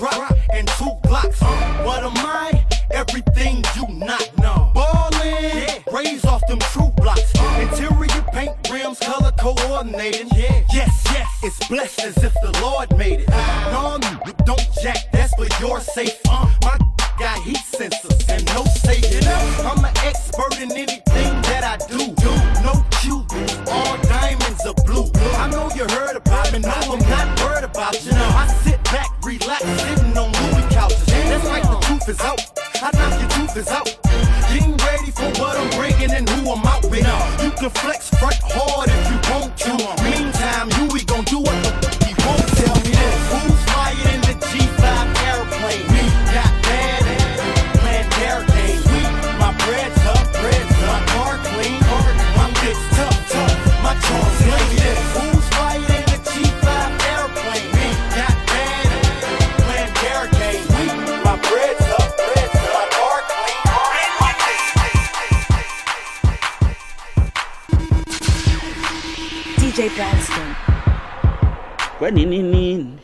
drop, 0.00 0.32
and 0.54 0.66
two 0.78 0.92
blocks. 1.02 1.40
What 1.84 2.02
am 2.02 2.16
I? 2.16 2.64
Everything 2.90 3.62
you 3.76 3.86
not 3.94 4.26
know. 4.38 4.72
Ballin', 4.74 5.84
raise 5.92 6.24
off 6.24 6.40
them 6.48 6.58
true 6.72 6.90
blocks. 6.96 7.32
Interior 7.58 8.22
paint 8.32 8.56
rims, 8.70 8.98
color 8.98 9.32
coordinated. 9.38 10.28
Yes, 10.32 11.04
yes, 11.12 11.28
it's 11.42 11.68
blessed 11.68 12.00
as 12.00 12.16
if 12.24 12.32
the 12.42 12.58
Lord 12.62 12.96
made 12.96 13.20
it. 13.20 13.28
No, 13.28 13.98
don't 14.46 14.68
jack, 14.82 15.12
that's 15.12 15.34
for 15.34 15.46
your 15.62 15.80
safety. 15.80 16.18
Uh, 16.30 16.50
my 16.62 16.78
got 17.18 17.38
heat 17.42 17.58
sensors 17.58 18.26
and 18.30 18.44
no 18.46 18.64
safety. 18.64 19.18
I'm 19.28 19.84
an 19.84 19.92
expert 19.98 20.58
in 20.62 20.72
anything 20.72 21.09
Sitting 29.78 30.18
on 30.18 30.28
movie 30.28 30.74
couches. 30.74 31.06
That's 31.06 31.44
like 31.46 31.62
the 31.62 31.78
truth 31.86 32.08
is 32.08 32.20
out. 32.20 32.40
I 32.82 32.90
knock 32.96 33.20
your 33.20 33.30
tooth 33.30 33.56
is 33.56 33.68
out. 33.68 33.98
Getting 34.52 34.76
ready 34.76 35.10
for 35.10 35.28
what 35.40 35.56
I'm 35.56 35.70
bringing 35.78 36.10
and 36.10 36.28
who 36.28 36.50
I'm 36.50 36.64
out 36.66 36.82
with. 36.90 37.06
You 37.42 37.50
can 37.50 37.70
flex 37.70 38.10
front 38.10 38.38
hard 38.42 38.88
if 38.88 39.10
you 39.10 39.32
want 39.32 39.49
running 72.10 72.32
in. 72.32 72.54
in. 72.54 73.00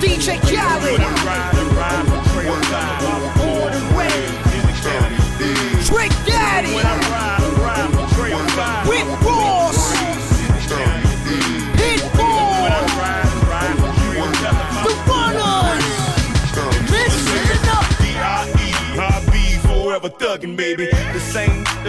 DJ 0.00 0.38
Khaled. 0.40 1.53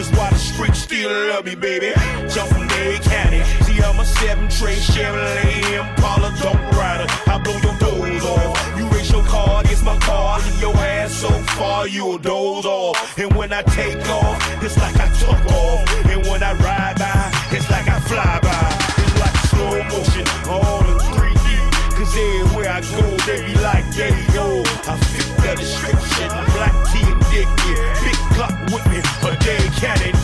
is 0.05 0.17
why 0.17 0.29
the 0.29 0.37
streets 0.37 0.79
still 0.79 1.09
love 1.29 1.45
me, 1.45 1.55
baby. 1.55 1.91
Jump 2.29 2.49
from 2.49 2.67
Dade 2.67 3.01
County. 3.01 3.43
See, 3.63 3.81
I'm 3.81 3.99
a 3.99 4.05
seven 4.05 4.47
tray 4.49 4.75
Chevrolet 4.75 5.79
Impala 5.79 6.33
Dump 6.41 6.59
Rider. 6.77 7.07
I 7.27 7.39
blow 7.43 7.57
your 7.61 7.77
doors 7.77 8.25
off. 8.25 8.77
You 8.77 8.87
raise 8.89 9.11
your 9.11 9.23
car, 9.23 9.61
it's 9.65 9.83
my 9.83 9.97
car. 9.99 10.39
Leave 10.39 10.61
your 10.61 10.75
ass 10.75 11.13
so 11.13 11.29
far, 11.57 11.87
you'll 11.87 12.17
doze 12.17 12.65
off. 12.65 13.17
And 13.17 13.33
when 13.35 13.53
I 13.53 13.61
take 13.63 14.07
off, 14.09 14.63
it's 14.63 14.77
like 14.77 14.95
I 14.99 15.07
took 15.19 15.53
off. 15.53 16.05
And 16.11 16.25
when 16.27 16.43
I 16.43 16.53
ride 16.53 16.97
by, 16.99 17.31
it's 17.51 17.69
like 17.69 17.87
I 17.87 17.99
fly 18.01 18.39
by. 18.41 18.44
get 29.85 30.01
it. 30.01 30.14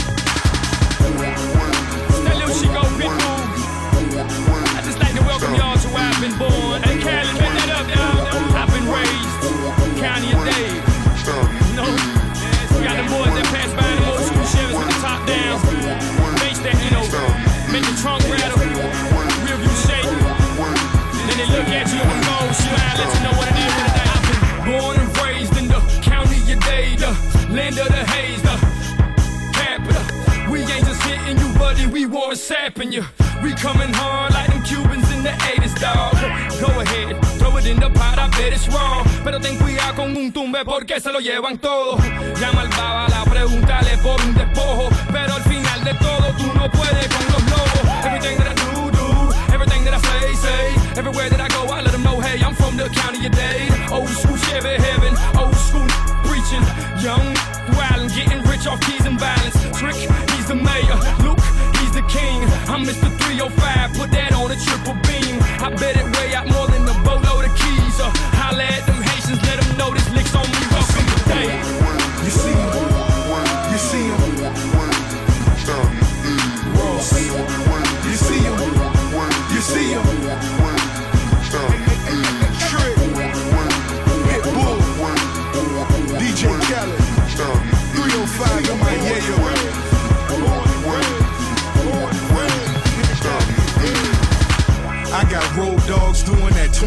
capping 32.71 32.91
you. 32.91 33.03
We 33.43 33.53
coming 33.53 33.91
hard 33.93 34.33
like 34.33 34.47
them 34.47 34.63
Cubans 34.63 35.11
in 35.11 35.23
the 35.23 35.29
80s, 35.29 35.75
dog. 35.79 36.13
Go 36.61 36.79
ahead, 36.79 37.19
throw 37.37 37.57
it 37.57 37.65
in 37.65 37.79
the 37.79 37.89
pot, 37.89 38.17
I 38.17 38.29
bet 38.29 38.53
it's 38.53 38.67
wrong. 38.69 39.03
Pero 39.23 39.39
ten 39.39 39.57
cuidado 39.57 39.95
con 39.95 40.15
un 40.15 40.31
tumbe 40.31 40.63
porque 40.63 40.99
se 40.99 41.11
lo 41.11 41.19
llevan 41.19 41.57
todo. 41.57 41.97
Llama 42.39 42.61
al 42.61 42.69
baba, 42.69 43.07
la 43.09 43.23
pregúntale 43.25 43.97
por 43.97 44.21
un 44.21 44.33
despojo. 44.33 44.89
Pero 45.11 45.33
al 45.35 45.43
final 45.43 45.83
de 45.83 45.93
todo, 45.95 46.25
tú 46.37 46.47
no 46.55 46.69
puedes 46.71 47.07
con 47.07 47.25
los 47.33 47.43
lobos. 47.51 48.05
Everything 48.05 48.37
that 48.37 48.47
I 48.47 48.55
do, 48.55 48.91
do, 48.91 49.53
everything 49.53 49.83
that 49.85 49.95
I 49.95 49.99
say, 49.99 50.33
say. 50.35 50.99
Everywhere 50.99 51.29
that 51.29 51.41
I 51.41 51.47
go, 51.49 51.63
I 51.73 51.81
let 51.81 51.91
them 51.91 52.03
know, 52.03 52.19
hey, 52.21 52.41
I'm 52.41 52.55
from 52.55 52.77
the 52.77 52.87
county 52.89 53.25
of 53.25 53.33
Dade. 53.33 53.73
Old 53.91 54.09
school 54.09 54.37
Chevy 54.37 54.77
heaven, 54.79 55.13
old 55.37 55.55
school 55.55 55.87
preaching. 56.23 56.63
Young, 57.03 57.35
wildin', 57.75 58.09
getting 58.15 58.43
rich 58.43 58.65
off 58.67 58.79
keys 58.81 59.05
and 59.05 59.19
violence. 59.19 59.57
Trick 59.77 60.20
305, 63.49 63.93
put 63.97 64.11
that 64.11 64.33
on 64.33 64.51
a 64.51 64.55
triple 64.55 64.93
beam. 65.01 65.41
I 65.65 65.73
bet 65.73 65.97
it 65.97 66.10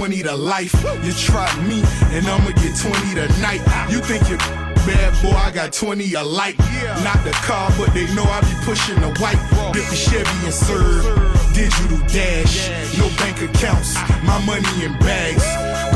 20 0.04 0.22
to 0.22 0.36
life. 0.36 0.74
You 1.02 1.14
try 1.14 1.48
me, 1.64 1.80
and 2.12 2.26
I'ma 2.26 2.50
get 2.60 2.76
20 2.76 3.14
tonight. 3.14 3.64
You 3.88 4.00
think 4.00 4.28
you're 4.28 4.36
bad 4.84 5.16
boy, 5.22 5.32
I 5.32 5.50
got 5.50 5.72
20 5.72 6.12
alike. 6.12 6.58
Not 7.02 7.24
the 7.24 7.32
car, 7.40 7.72
but 7.78 7.94
they 7.94 8.04
know 8.14 8.24
I 8.24 8.42
be 8.42 8.52
pushing 8.68 9.00
the 9.00 9.08
white. 9.18 9.40
Dip 9.72 9.88
the 9.88 9.96
Chevy 9.96 10.44
and 10.44 10.52
serve. 10.52 11.08
Digital 11.54 11.96
dash, 12.08 12.68
no 12.98 13.08
bank 13.16 13.40
accounts, 13.40 13.94
my 14.24 14.38
money 14.44 14.84
in 14.84 14.92
bags. 14.98 15.46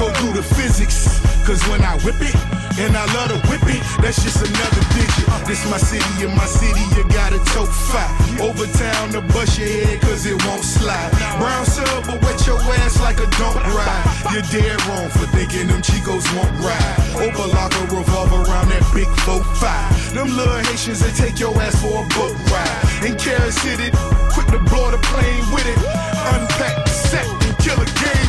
Go 0.01 0.11
through 0.15 0.33
the 0.33 0.43
physics, 0.43 1.21
cause 1.45 1.61
when 1.69 1.83
I 1.83 1.99
whip 1.99 2.17
it, 2.21 2.58
and 2.79 2.97
I 2.97 3.05
love 3.15 3.35
to 3.35 3.39
whip 3.51 3.63
it, 3.67 3.83
that's 4.01 4.23
just 4.23 4.39
another 4.39 4.83
digit. 4.95 5.27
This 5.47 5.63
my 5.71 5.79
city, 5.79 6.07
in 6.25 6.31
my 6.37 6.47
city, 6.47 6.81
you 6.95 7.03
gotta 7.11 7.39
tote 7.51 7.69
five. 7.91 8.11
Over 8.41 8.67
town 8.79 9.11
to 9.13 9.21
bust 9.35 9.59
your 9.59 9.69
head, 9.69 10.01
cause 10.01 10.27
it 10.27 10.39
won't 10.47 10.63
slide. 10.63 11.11
Brown 11.39 11.67
sub, 11.67 12.07
but 12.07 12.23
wet 12.23 12.39
your 12.47 12.61
ass 12.79 13.01
like 13.01 13.19
a 13.19 13.27
don't 13.39 13.59
ride. 13.75 14.05
You're 14.31 14.47
dead 14.55 14.79
wrong 14.87 15.11
for 15.11 15.27
thinking 15.35 15.67
them 15.67 15.83
Chicos 15.83 16.27
won't 16.37 16.55
ride. 16.63 16.97
Overlock 17.19 17.75
a 17.75 17.83
revolver 17.91 18.47
around 18.47 18.69
that 18.71 18.85
big 18.95 19.09
4-5. 19.27 20.15
Them 20.15 20.37
little 20.37 20.59
Haitians, 20.71 21.01
they 21.01 21.11
take 21.11 21.39
your 21.41 21.55
ass 21.61 21.81
for 21.83 22.05
a 22.05 22.07
boat 22.15 22.35
ride. 22.53 23.07
In 23.07 23.19
Carol 23.19 23.51
City, 23.51 23.91
quick 24.31 24.47
to 24.55 24.61
blow 24.71 24.91
the 24.91 24.99
plane 25.11 25.45
with 25.51 25.67
it. 25.67 25.79
Unpack 26.35 26.85
the 26.85 26.91
set 26.91 27.27
and 27.27 27.59
kill 27.59 27.81
a 27.81 27.87
game 27.87 28.28